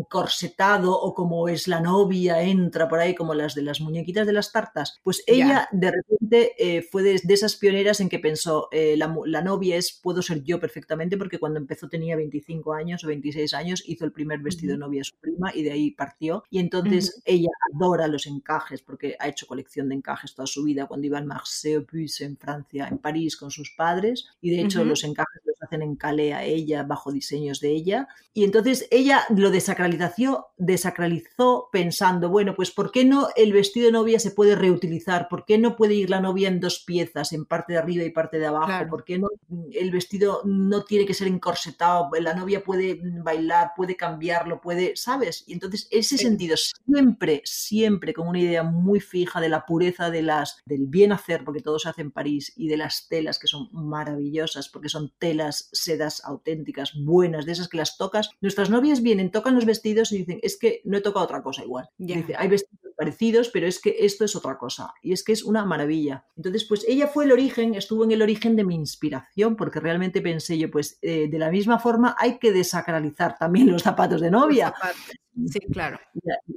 [0.09, 4.33] corsetado o como es la novia, entra por ahí como las de las muñequitas de
[4.33, 8.95] las tartas, pues ella de repente eh, fue de, esas pioneras en que pensó, eh,
[8.97, 13.53] la, novia es, puedo ser yo perfectamente, porque cuando empezó tenía 25 años o 26
[13.53, 16.43] años, hizo el primer vestido de novia a su prima y de ahí partió.
[16.49, 20.87] Y entonces ella adora los encajes, porque ha hecho colección de encajes toda su vida,
[20.87, 24.83] cuando iba al Marseille Puce en Francia, en París con sus padres, y de hecho
[24.83, 28.07] los encajes los hacen en Calais a ella, bajo diseños de ella.
[28.33, 29.51] Y entonces ella lo
[29.97, 35.27] desacralizó desacralizó pensando, bueno, pues ¿por qué no el vestido de novia se puede reutilizar?
[35.29, 38.11] ¿Por qué no puede ir la novia en dos piezas, en parte de arriba y
[38.11, 38.89] parte de abajo?
[38.89, 39.29] ¿Por qué no
[39.71, 42.09] el vestido no tiene que ser encorsetado?
[42.19, 45.43] La novia puede bailar, puede cambiarlo, puede, ¿sabes?
[45.47, 50.21] Y entonces ese sentido siempre, siempre con una idea muy fija de la pureza de
[50.21, 53.47] las, del bien hacer, porque todo se hace en París, y de las telas que
[53.47, 58.29] son maravillosas, porque son telas, sedas auténticas, buenas, de esas que las tocas.
[58.41, 61.63] Nuestras novias vienen, tocan los vestidos y dicen, es que no he tocado otra cosa
[61.63, 61.89] igual.
[61.97, 64.93] Dice, hay vestidos parecidos, pero es que esto es otra cosa.
[65.01, 66.25] Y es que es una maravilla.
[66.35, 70.21] Entonces, pues ella fue el origen, estuvo en el origen de mi inspiración, porque realmente
[70.21, 74.31] pensé yo, pues eh, de la misma forma hay que desacralizar también los zapatos de
[74.31, 74.73] novia.
[75.47, 75.99] Sí, claro.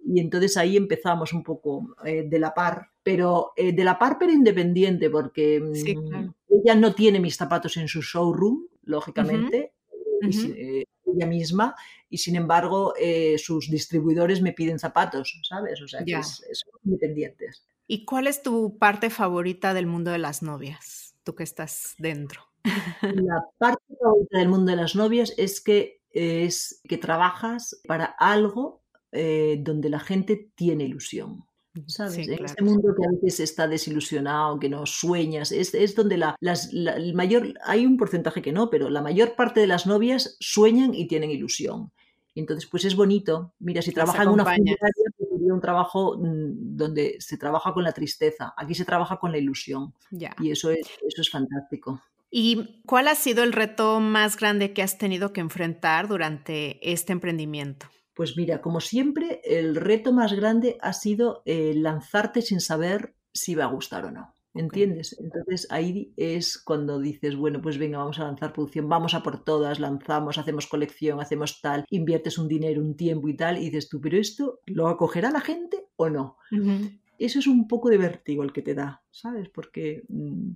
[0.07, 4.17] Y, entonces ahí empezamos un poco eh, de la par, pero eh, de la par
[4.19, 9.75] pero independiente, porque mm, ella no tiene mis zapatos en su showroom, lógicamente
[11.15, 11.75] ella misma
[12.09, 15.81] y sin embargo eh, sus distribuidores me piden zapatos, ¿sabes?
[15.83, 17.65] O sea, que son independientes.
[17.87, 21.17] ¿Y cuál es tu parte favorita del mundo de las novias?
[21.25, 22.43] Tú que estás dentro.
[23.03, 28.83] La parte favorita del mundo de las novias es que es que trabajas para algo
[29.13, 31.45] eh, donde la gente tiene ilusión.
[31.87, 32.29] ¿Sabes?
[32.29, 36.37] en este mundo que a veces está desilusionado, que no sueñas, es, es donde la,
[36.41, 40.37] las, el mayor, hay un porcentaje que no, pero la mayor parte de las novias
[40.41, 41.93] sueñan y tienen ilusión.
[42.35, 43.55] entonces, pues es bonito.
[43.61, 47.93] Mira, si trabaja en una funeraria, pues un trabajo mm, donde se trabaja con la
[47.93, 48.55] tristeza.
[48.57, 49.93] Aquí se trabaja con la ilusión.
[50.11, 52.03] Y eso es, eso es fantástico.
[52.31, 57.13] ¿Y cuál ha sido el reto más grande que has tenido que enfrentar durante este
[57.13, 57.87] emprendimiento?
[58.21, 63.55] Pues mira, como siempre, el reto más grande ha sido eh, lanzarte sin saber si
[63.55, 64.35] va a gustar o no.
[64.53, 65.19] ¿Entiendes?
[65.19, 69.43] Entonces ahí es cuando dices, bueno, pues venga, vamos a lanzar producción, vamos a por
[69.43, 73.89] todas, lanzamos, hacemos colección, hacemos tal, inviertes un dinero, un tiempo y tal, y dices
[73.89, 76.37] tú, pero esto lo acogerá la gente o no.
[77.19, 79.49] Eso es un poco de vértigo el que te da, ¿sabes?
[79.49, 80.51] Porque mm,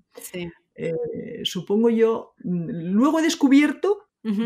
[0.74, 4.00] eh, supongo yo, mm, luego he descubierto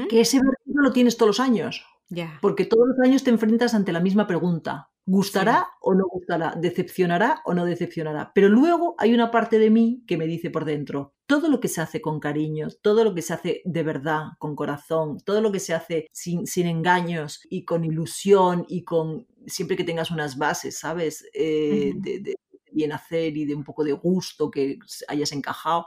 [0.08, 1.84] que ese vértigo lo tienes todos los años.
[2.40, 4.90] Porque todos los años te enfrentas ante la misma pregunta.
[5.04, 6.54] ¿Gustará o no gustará?
[6.60, 8.30] ¿Decepcionará o no decepcionará?
[8.34, 11.68] Pero luego hay una parte de mí que me dice por dentro, todo lo que
[11.68, 15.50] se hace con cariño, todo lo que se hace de verdad, con corazón, todo lo
[15.50, 20.78] que se hace sin, engaños y con ilusión y con siempre que tengas unas bases,
[20.78, 21.26] ¿sabes?
[21.32, 22.34] Eh, de, de
[22.70, 25.86] bien hacer y de un poco de gusto que hayas encajado,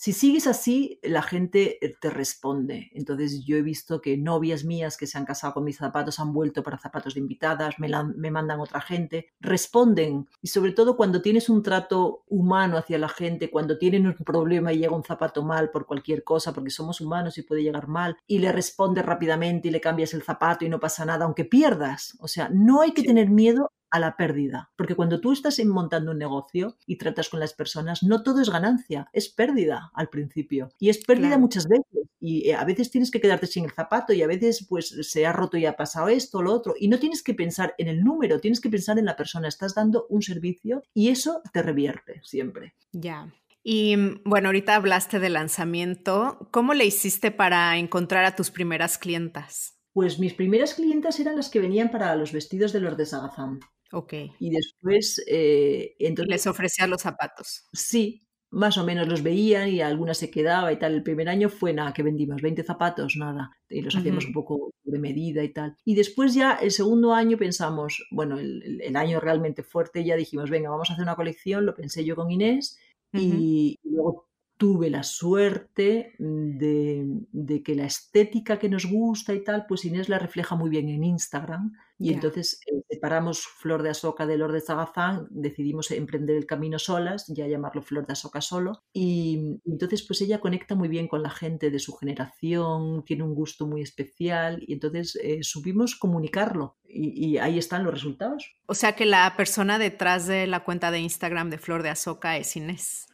[0.00, 2.88] si sigues así, la gente eh, te responde.
[2.94, 6.32] Entonces yo he visto que novias mías que se han casado con mis zapatos han
[6.32, 10.28] vuelto para zapatos de invitadas, me, me mandan otra gente, responden.
[10.40, 14.72] Y sobre todo cuando tienes un trato humano hacia la gente, cuando tienen un problema
[14.72, 18.16] y llega un zapato mal por cualquier cosa, porque somos humanos y puede llegar mal,
[18.28, 22.16] y le respondes rápidamente y le cambias el zapato y no pasa nada, aunque pierdas.
[22.20, 24.70] O sea, no hay que tener miedo a la pérdida.
[24.76, 28.50] Porque cuando tú estás montando un negocio y tratas con las personas, no todo es
[28.50, 30.70] ganancia, es pérdida al principio.
[30.78, 32.08] Y es pérdida muchas veces.
[32.20, 35.26] Y eh, a veces tienes que quedarte sin el zapato y a veces pues se
[35.26, 36.74] ha roto y ha pasado esto, lo otro.
[36.78, 39.48] Y no tienes que pensar en el número, tienes que pensar en la persona.
[39.48, 42.74] Estás dando un servicio y eso te revierte siempre.
[42.92, 43.32] Ya.
[43.62, 46.48] Y bueno, ahorita hablaste de lanzamiento.
[46.50, 49.78] ¿Cómo le hiciste para encontrar a tus primeras clientas?
[49.92, 53.60] Pues mis primeras clientas eran las que venían para los vestidos de los de Sagazán.
[53.92, 54.14] Ok.
[54.38, 55.22] Y después...
[55.26, 57.68] Eh, entonces, Les ofrecía los zapatos.
[57.72, 60.94] Sí, más o menos los veían y alguna se quedaba y tal.
[60.94, 64.72] El primer año fue nada, que vendimos 20 zapatos, nada, y los hacíamos un poco
[64.84, 65.76] de medida y tal.
[65.84, 70.50] Y después ya el segundo año pensamos, bueno, el, el, año realmente fuerte, ya dijimos,
[70.50, 72.78] venga, vamos a hacer una colección, lo pensé yo con Inés.
[73.12, 74.27] y, y luego
[74.58, 80.18] tuve la suerte de, que la estética que nos gusta y tal, pues Inés la
[80.18, 81.72] refleja muy bien en Instagram.
[82.00, 86.78] Y entonces eh, separamos Flor de Asoca de Lord de Zagazán, decidimos emprender el camino
[86.78, 88.82] solas, ya llamarlo Flor de Asoca solo.
[88.92, 93.34] Y, entonces pues ella conecta muy bien con la gente de su generación, tiene un
[93.34, 96.76] gusto muy especial y entonces eh, supimos comunicarlo.
[96.84, 98.56] Y, y, ahí están los resultados.
[98.66, 102.36] O sea que la persona detrás de la cuenta de Instagram de Flor de Azoka
[102.36, 103.06] es Inés.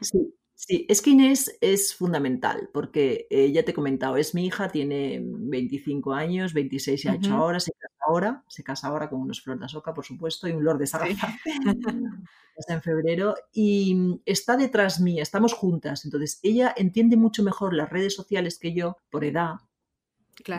[0.00, 4.46] Sí, Sí, es que Inés es fundamental, porque eh, ya te he comentado, es mi
[4.46, 9.10] hija, tiene 25 años, 26 y ha hecho ahora, se casa ahora, se casa ahora
[9.10, 11.28] con unos flor de soca, por supuesto, y un lord de Zaragoza.
[12.56, 16.06] Está en febrero y está detrás mía, estamos juntas.
[16.06, 19.56] Entonces, ella entiende mucho mejor las redes sociales que yo, por edad,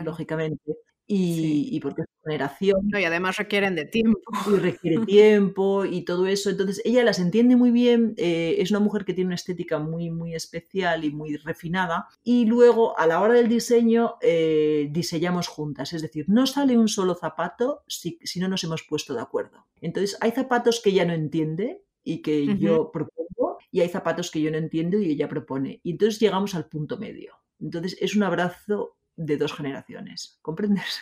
[0.04, 0.76] lógicamente,
[1.10, 2.90] y, y, porque es generación.
[2.92, 4.20] y además requieren de tiempo.
[4.46, 6.50] Y requiere tiempo y todo eso.
[6.50, 8.12] Entonces, ella las entiende muy bien.
[8.18, 12.08] Eh, es una mujer que tiene una estética muy, muy especial y muy refinada.
[12.22, 15.94] Y luego, a la hora del diseño, eh, diseñamos juntas.
[15.94, 19.66] Es decir, no sale un solo zapato si, si, no nos hemos puesto de acuerdo.
[19.80, 24.42] Entonces, hay zapatos que ella no entiende y que yo propongo, y hay zapatos que
[24.42, 25.80] yo no entiendo y ella propone.
[25.82, 27.34] Y entonces llegamos al punto medio.
[27.60, 31.00] Entonces, es un abrazo de dos generaciones, ¿comprendes?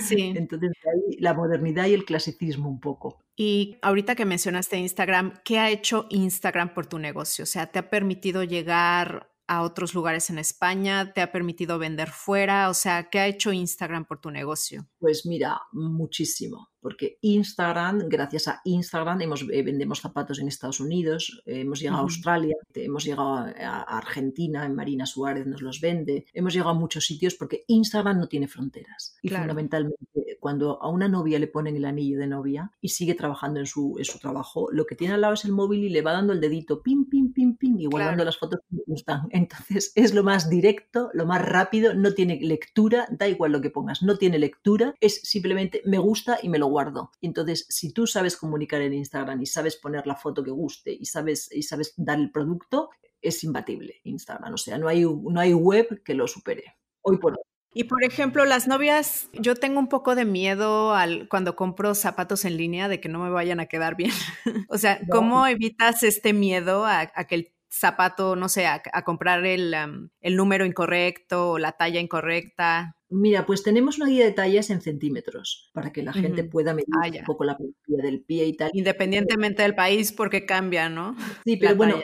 [0.00, 0.32] Sí.
[0.36, 3.20] Entonces, ahí la modernidad y el clasicismo un poco.
[3.36, 7.42] Y ahorita que mencionaste Instagram, ¿qué ha hecho Instagram por tu negocio?
[7.42, 11.12] O sea, ¿te ha permitido llegar a otros lugares en España?
[11.12, 12.68] ¿Te ha permitido vender fuera?
[12.68, 14.86] O sea, ¿qué ha hecho Instagram por tu negocio?
[14.98, 21.42] Pues mira, muchísimo porque Instagram, gracias a Instagram, hemos, eh, vendemos zapatos en Estados Unidos,
[21.46, 26.52] hemos llegado a Australia, hemos llegado a, Argentina, en Marina Suárez nos los vende, hemos
[26.52, 29.16] llegado a muchos sitios porque Instagram no tiene fronteras.
[29.22, 33.60] Y fundamentalmente, cuando a una novia le ponen el anillo de novia y sigue trabajando
[33.60, 36.02] en su, en su trabajo, lo que tiene al lado es el móvil y le
[36.02, 39.22] va dando el dedito, pim, pim, pim, pim, y guardando las fotos que gustan.
[39.30, 43.70] Entonces es lo más directo, lo más rápido, no tiene lectura, da igual lo que
[43.70, 47.10] pongas, no tiene lectura, es simplemente me gusta y me lo guardo.
[47.20, 51.06] Entonces, si tú sabes comunicar en Instagram y sabes poner la foto que guste y
[51.06, 54.54] sabes, y sabes dar el producto, es imbatible Instagram.
[54.54, 56.76] O sea, no hay, no hay web que lo supere.
[57.02, 57.42] Hoy por hoy.
[57.74, 62.44] Y por ejemplo, las novias, yo tengo un poco de miedo al, cuando compro zapatos
[62.44, 64.10] en línea de que no me vayan a quedar bien.
[64.68, 69.74] o sea, ¿cómo evitas este miedo a, que el zapato, no sé, a, comprar el,
[70.20, 72.96] el número incorrecto o la talla incorrecta?
[73.10, 76.88] Mira, pues tenemos una guía de tallas en centímetros para que la gente pueda medir
[77.02, 78.70] ah, un poco la profundidad del pie y tal.
[78.74, 81.16] Independientemente del país, porque cambia, ¿no?
[81.44, 82.02] Sí, pero bueno,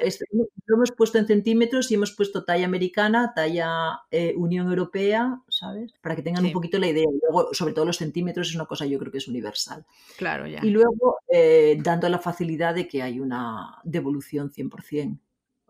[0.66, 5.92] lo hemos puesto en centímetros y hemos puesto talla americana, talla eh, Unión Europea, ¿sabes?
[6.00, 7.04] Para que tengan un poquito la idea.
[7.04, 9.84] Y luego, sobre todo los centímetros, es una cosa yo creo que es universal.
[10.16, 10.60] Claro, ya.
[10.62, 15.18] Y luego, eh, dando la facilidad de que hay una devolución 100%.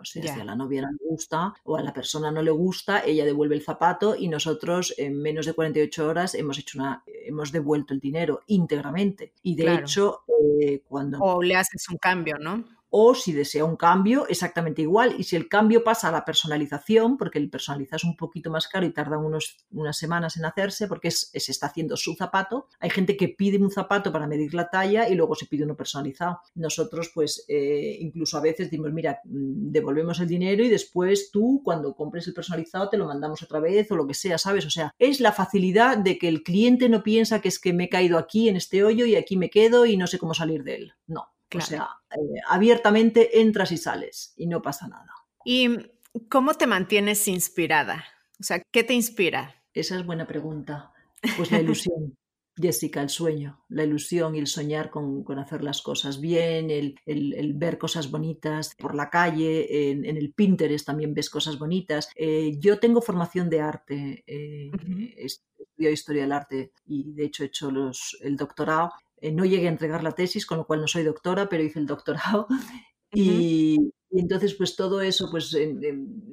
[0.05, 2.51] O sea, si a la novia no le gusta o a la persona no le
[2.51, 7.03] gusta, ella devuelve el zapato y nosotros en menos de 48 horas hemos hecho una,
[7.07, 9.33] hemos devuelto el dinero íntegramente.
[9.43, 10.25] Y de hecho,
[10.61, 11.19] eh, cuando...
[11.21, 12.65] O le haces un cambio, ¿no?
[12.97, 15.17] O si desea un cambio, exactamente igual.
[15.19, 18.69] Y si el cambio pasa a la personalización, porque el personalizar es un poquito más
[18.69, 22.91] caro y tarda unos, unas semanas en hacerse, porque se está haciendo su zapato, hay
[22.91, 26.39] gente que pide un zapato para medir la talla y luego se pide uno personalizado.
[26.55, 31.63] Nosotros, pues, eh, incluso a veces decimos, mira, mm, devolvemos el dinero y después tú,
[31.65, 34.67] cuando compres el personalizado, te lo mandamos otra vez o lo que sea, ¿sabes?
[34.67, 37.87] O sea, es la facilidad de que el cliente no piensa que es que me
[37.87, 40.63] he caído aquí en este hoyo y aquí me quedo y no sé cómo salir
[40.63, 40.93] de él.
[41.09, 45.13] No, o sea, eh, abiertamente entras y sales y no pasa nada.
[45.45, 45.69] ¿Y
[46.29, 48.05] cómo te mantienes inspirada?
[48.41, 49.63] O sea, ¿qué te inspira?
[49.73, 50.93] Esa es buena pregunta.
[51.37, 52.17] Pues la ilusión.
[52.57, 56.95] Jessica, el sueño, la ilusión y el soñar con, hacer las cosas bien, el,
[57.55, 62.11] ver cosas bonitas por la calle, en, el Pinterest también ves cosas bonitas.
[62.15, 64.71] Eh, yo tengo formación de arte, eh,
[65.17, 68.93] estudio historia del arte y de hecho he hecho los, el doctorado
[69.25, 71.79] eh, no llegué a entregar la tesis, con lo cual no soy doctora, pero hice
[71.79, 72.47] el doctorado.
[73.11, 73.79] y,
[74.11, 75.81] entonces, pues todo eso, pues en,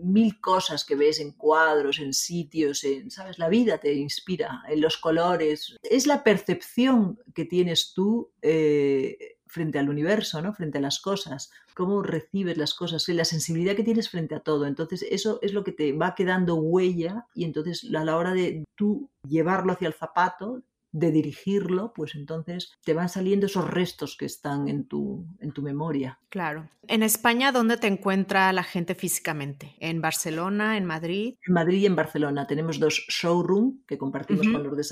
[0.04, 3.40] mil cosas que ves en cuadros, en sitios, en, ¿sabes?
[3.40, 5.78] La vida te inspira, en los colores.
[5.82, 10.54] Es la percepción que tienes tú eh, frente al universo, ¿no?
[10.54, 14.66] Frente a las cosas, cómo recibes las cosas, la sensibilidad que tienes frente a todo.
[14.66, 18.66] Entonces, eso es lo que te va quedando huella y entonces a la hora de
[18.76, 20.62] tú llevarlo hacia el zapato,
[20.92, 25.62] de dirigirlo, pues entonces te van saliendo esos restos que están en tu, en tu
[25.62, 26.20] memoria.
[26.30, 26.70] Claro.
[26.88, 29.76] En España, ¿dónde te encuentra la gente físicamente?
[29.80, 31.36] ¿En Barcelona, en Madrid?
[31.48, 32.48] En Madrid y en Barcelona.
[32.48, 34.84] Tenemos dos showrooms que compartimos con los de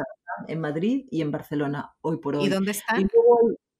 [0.47, 2.45] en Madrid y en Barcelona, hoy por hoy.
[2.45, 3.09] ¿Y dónde están?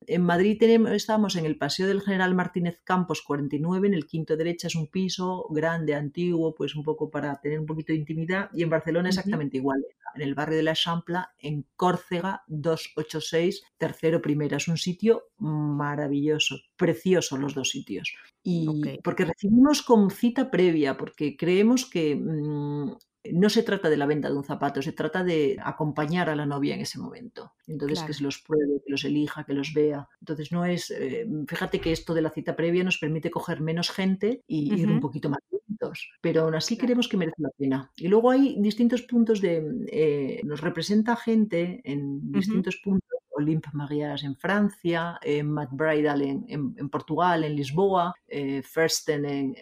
[0.08, 4.38] En Madrid tenemos, estamos en el Paseo del General Martínez Campos 49, en el quinto
[4.38, 8.50] derecha es un piso grande, antiguo, pues un poco para tener un poquito de intimidad.
[8.54, 9.86] Y en Barcelona exactamente igual,
[10.16, 14.58] en el barrio de la Champla, en Córcega 286, tercero primera.
[14.58, 18.14] Es un sitio maravilloso, precioso los dos sitios.
[18.41, 22.93] Y porque recibimos con cita previa, porque creemos que mm,
[23.32, 26.45] no se trata de la venta de un zapato, se trata de acompañar a la
[26.45, 27.53] novia en ese momento.
[27.67, 30.07] Entonces, que se los pruebe, que los elija, que los vea.
[30.22, 30.89] Entonces, no es.
[30.91, 34.88] Eh, fíjate que esto de la cita previa nos permite coger menos gente y ir
[34.89, 36.09] un poquito más lentos.
[36.22, 37.91] Pero aún así creemos que merece la pena.
[37.97, 39.63] Y luego hay distintos puntos de.
[39.91, 43.09] Eh, nos representa gente en distintos puntos
[43.40, 49.56] Olympe Mariage en Francia, eh, Matt Bridal en, Portugal, en Lisboa, eh, Fersten en,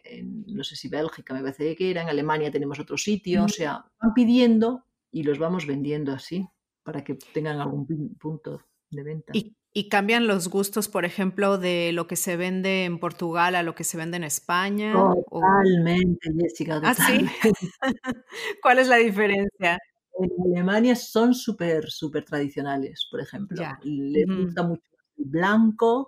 [0.47, 3.85] no sé si Bélgica, me parece que era, en Alemania tenemos otro sitio, o sea,
[4.01, 6.47] van pidiendo y los vamos vendiendo así
[6.83, 9.33] para que tengan algún punto de venta.
[9.33, 13.75] ¿Y, cambian los gustos, por ejemplo, de lo que se vende en Portugal a lo
[13.75, 14.91] que se vende en España?
[14.91, 16.81] Totalmente, Jessica.
[16.83, 17.27] ¿Ah, sí?
[18.63, 19.77] ¿Cuál es la diferencia?
[20.19, 23.63] En Alemania son súper, súper tradicionales, por ejemplo.
[23.83, 24.83] Les gusta mucho
[25.17, 26.07] el blanco,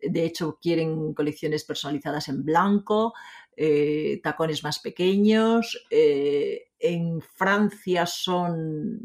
[0.00, 3.14] de hecho quieren colecciones personalizadas en blanco,
[3.56, 5.86] eh, tacones más pequeños.
[5.90, 9.00] Eh, en Francia son,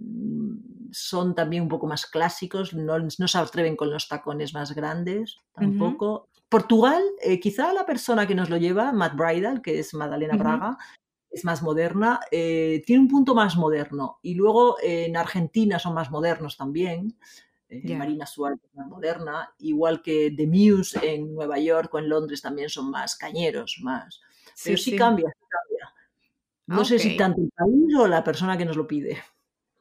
[0.92, 5.38] son también un poco más clásicos, no, no se atreven con los tacones más grandes
[5.54, 6.28] tampoco.
[6.50, 10.78] Portugal, eh, quizá la persona que nos lo lleva, Matt Bridal, que es Madalena Braga,
[11.32, 14.20] es más moderna, eh, tiene un punto más moderno.
[14.22, 17.18] Y luego en Argentina son más modernos también.
[17.70, 22.10] Eh, Marina Suárez es más moderna, igual que The Muse en Nueva York o en
[22.10, 24.20] Londres también son más cañeros, más.
[24.62, 25.94] Pero sí, cambia, cambia.
[26.68, 29.18] No sé si tanto el país o la persona que nos lo pide.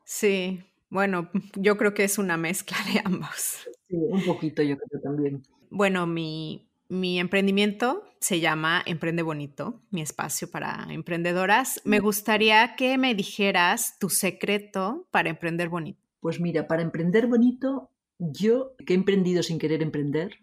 [0.04, 3.68] Sí, bueno, yo creo que es una mezcla de ambos.
[3.88, 5.42] Sí, un poquito yo creo también.
[5.70, 11.80] Bueno, mi, mi emprendimiento se llama Emprende Bonito, mi espacio para emprendedoras.
[11.84, 16.00] Me gustaría que me dijeras tu secreto para emprender bonito.
[16.20, 20.34] Pues mira, para emprender bonito, yo que he emprendido sin querer emprender.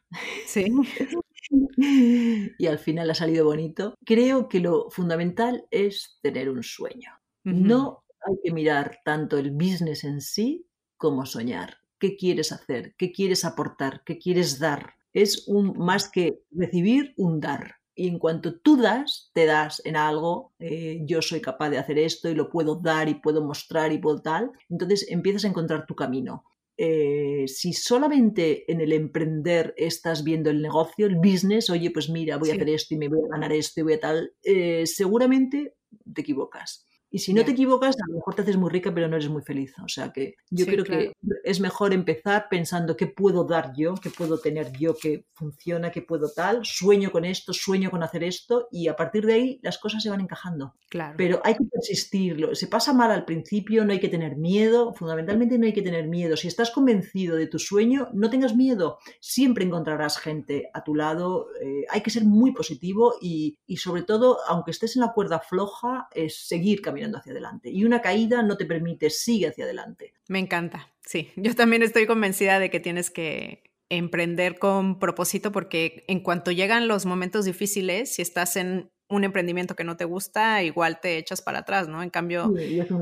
[0.48, 0.66] Sí.
[2.58, 3.94] y al final ha salido bonito.
[4.06, 7.12] Creo que lo fundamental es tener un sueño.
[7.44, 10.66] No hay que mirar tanto el business en sí
[10.98, 11.78] como soñar.
[12.00, 12.96] ¿Qué quieres hacer?
[12.98, 14.04] ¿Qué quieres aportar?
[14.06, 14.97] ¿Qué quieres dar?
[15.22, 17.76] Es un más que recibir, un dar.
[17.96, 21.98] Y en cuanto tú das, te das en algo, eh, yo soy capaz de hacer
[21.98, 25.88] esto y lo puedo dar y puedo mostrar y puedo tal, entonces empiezas a encontrar
[25.88, 26.44] tu camino.
[26.78, 32.38] Eh, si solamente en el emprender estás viendo el negocio, el business, oye, pues mira,
[32.38, 34.86] voy a hacer esto y me voy a ganar esto y voy a tal, eh,
[34.86, 35.74] seguramente
[36.14, 36.87] te equivocas.
[37.10, 39.30] Y si no te equivocas, a lo mejor te haces muy rica, pero no eres
[39.30, 39.74] muy feliz.
[39.84, 44.10] O sea que yo creo que es mejor empezar pensando qué puedo dar yo, qué
[44.10, 48.68] puedo tener yo que funciona, qué puedo tal, sueño con esto, sueño con hacer esto,
[48.72, 50.76] y a partir de ahí las cosas se van encajando.
[50.90, 51.16] Claro.
[51.18, 52.54] Pero hay que persistirlo.
[52.56, 54.94] Se pasa mal al principio, no hay que tener miedo.
[54.94, 56.36] Fundamentalmente no hay que tener miedo.
[56.36, 59.00] Si estás convencido de tu sueño, no tengas miedo.
[59.22, 61.48] Siempre encontrarás gente a tu lado.
[61.62, 65.40] Eh, hay que ser muy positivo y, y sobre todo, aunque estés en la cuerda
[65.40, 67.70] floja, es seguir caminando mirando hacia adelante.
[67.70, 70.14] Y una caída no te permite, sigue hacia adelante.
[70.28, 71.30] Me encanta, sí.
[71.36, 76.88] Yo también estoy convencida de que tienes que emprender con propósito porque en cuanto llegan
[76.88, 81.42] los momentos difíciles, si estás en un emprendimiento que no te gusta, igual te echas
[81.42, 82.04] para atrás, ¿no?
[82.04, 82.54] En cambio,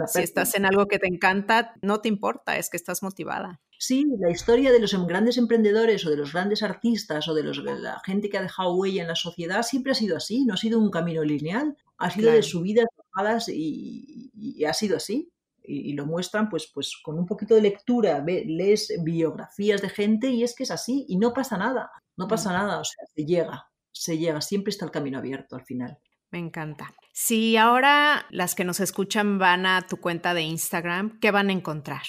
[0.08, 3.60] si estás en algo que te encanta, no te importa, es que estás motivada.
[3.78, 7.43] Sí, la historia de los em, grandes emprendedores o de los grandes artistas o de,
[7.43, 10.54] los, la gente que ha dejado huella en la sociedad siempre ha sido así, no
[10.54, 15.32] ha sido un camino lineal, ha sido de subidas, bajadas y, ha sido así.
[15.64, 20.43] Y, lo muestran pues, pues con un poquito de lectura, lees biografías de gente y
[20.43, 23.66] es que es así y no pasa nada, no pasa nada, o sea, se llega,
[23.91, 25.98] se llega, siempre está el camino abierto al final.
[26.30, 26.93] Me encanta.
[27.14, 31.54] Si ahora las que nos escuchan van a tu cuenta de Instagram, ¿qué van a
[31.54, 32.04] encontrar?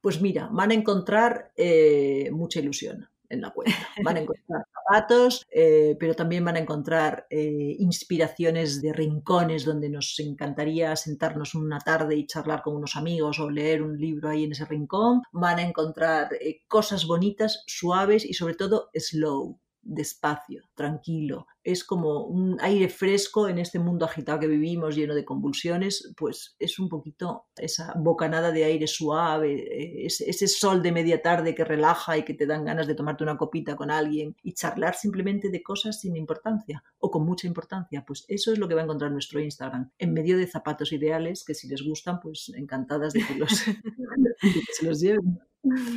[0.00, 3.76] Pues mira, van a encontrar eh, mucha ilusión en la cuenta.
[4.04, 9.88] Van a encontrar zapatos, eh, pero también van a encontrar eh, inspiraciones de rincones donde
[9.88, 14.44] nos encantaría sentarnos una tarde y charlar con unos amigos o leer un libro ahí
[14.44, 15.22] en ese rincón.
[15.32, 16.28] Van a encontrar
[16.68, 21.46] cosas bonitas, suaves y sobre todo slow despacio, tranquilo.
[21.64, 26.56] Es como un aire fresco en este mundo agitado que vivimos, lleno de convulsiones, pues
[26.58, 31.64] es un poquito esa bocanada de aire suave, eh, ese, sol de media tarde que
[31.64, 35.50] relaja y que te dan ganas de tomarte una copita con alguien y charlar simplemente
[35.50, 38.04] de cosas sin importancia o con mucha importancia.
[38.06, 41.44] Pues eso es lo que va a encontrar nuestro Instagram, en medio de zapatos ideales
[41.44, 45.38] que si les gustan, pues encantadas de que, los, de que se los lleven.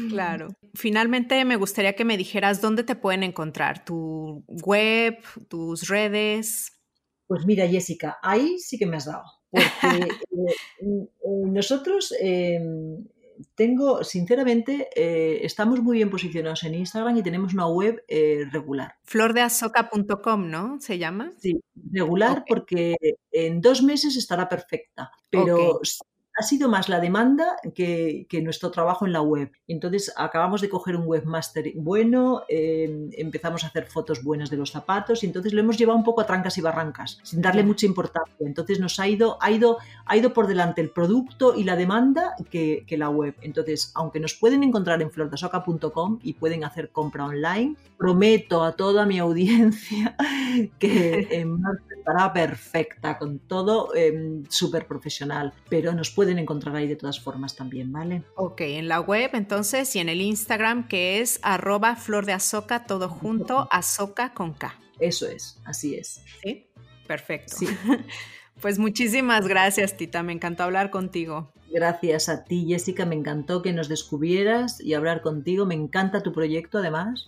[0.09, 0.49] Claro.
[0.73, 6.73] Finalmente, me gustaría que me dijeras dónde te pueden encontrar, tu web, tus redes.
[7.27, 9.23] Pues mira, Jessica, ahí sí que me has dado.
[9.49, 10.07] Porque
[10.81, 11.07] eh,
[11.47, 13.05] nosotros em,
[13.55, 18.95] tengo, sinceramente, eh, estamos muy bien posicionados en Instagram y tenemos una web eh, regular.
[19.03, 20.79] Flordeazoca.com, ¿no?
[20.79, 21.33] ¿Se llama?
[21.39, 21.59] Sí,
[21.91, 22.95] regular porque
[23.31, 25.11] en dos meses estará perfecta.
[25.31, 25.79] Pero
[26.35, 29.51] ha sido más la demanda que, nuestro trabajo en la web.
[29.67, 34.71] Entonces acabamos de coger un webmaster bueno, em, empezamos a hacer fotos buenas de los
[34.71, 37.85] zapatos y entonces lo hemos llevado un poco a trancas y barrancas, sin darle mucha
[37.85, 38.35] importancia.
[38.45, 42.35] Entonces nos ha ido, ha ido, ha ido por delante el producto y la demanda
[42.51, 43.35] que, la web.
[43.41, 49.05] Entonces, aunque nos pueden encontrar en flordasoca.com y pueden hacer compra online, prometo a toda
[49.05, 50.15] mi audiencia
[50.79, 51.61] que en
[51.97, 57.55] estará perfecta, con todo em, súper profesional, pero nos pueden encontrar ahí de todas formas
[57.55, 58.23] también, ¿vale?
[58.35, 62.85] Ok, en la web entonces y en el Instagram que es arroba flor de azoka,
[62.85, 64.79] todo junto, azoka con K.
[64.99, 66.23] Eso es, así es.
[66.41, 66.67] Sí,
[67.07, 67.55] perfecto.
[67.57, 67.67] Sí.
[68.61, 71.51] pues muchísimas gracias, Tita, me encantó hablar contigo.
[71.75, 73.05] Gracias a ti, Jessica.
[73.05, 75.65] Me encantó que nos descubrieras y hablar contigo.
[75.65, 77.27] Me encanta tu proyecto, además.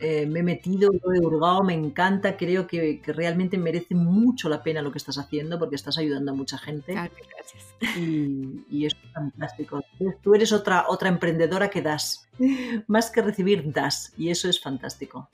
[0.00, 2.38] Eh, me he metido, lo he hurgado, me encanta.
[2.38, 6.34] Creo que, realmente merece mucho la pena lo que estás haciendo porque estás ayudando a
[6.34, 6.94] mucha gente.
[6.94, 7.98] gracias.
[7.98, 9.84] Y, y, es fantástico.
[10.22, 12.26] Tú eres otra, otra emprendedora que das.
[12.86, 14.14] Más que recibir, das.
[14.16, 15.28] Y eso es fantástico.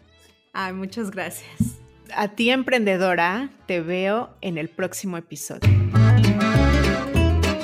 [0.53, 1.79] Ay, muchas gracias.
[2.13, 5.88] A ti, emprendedora, te veo en el próximo episodio.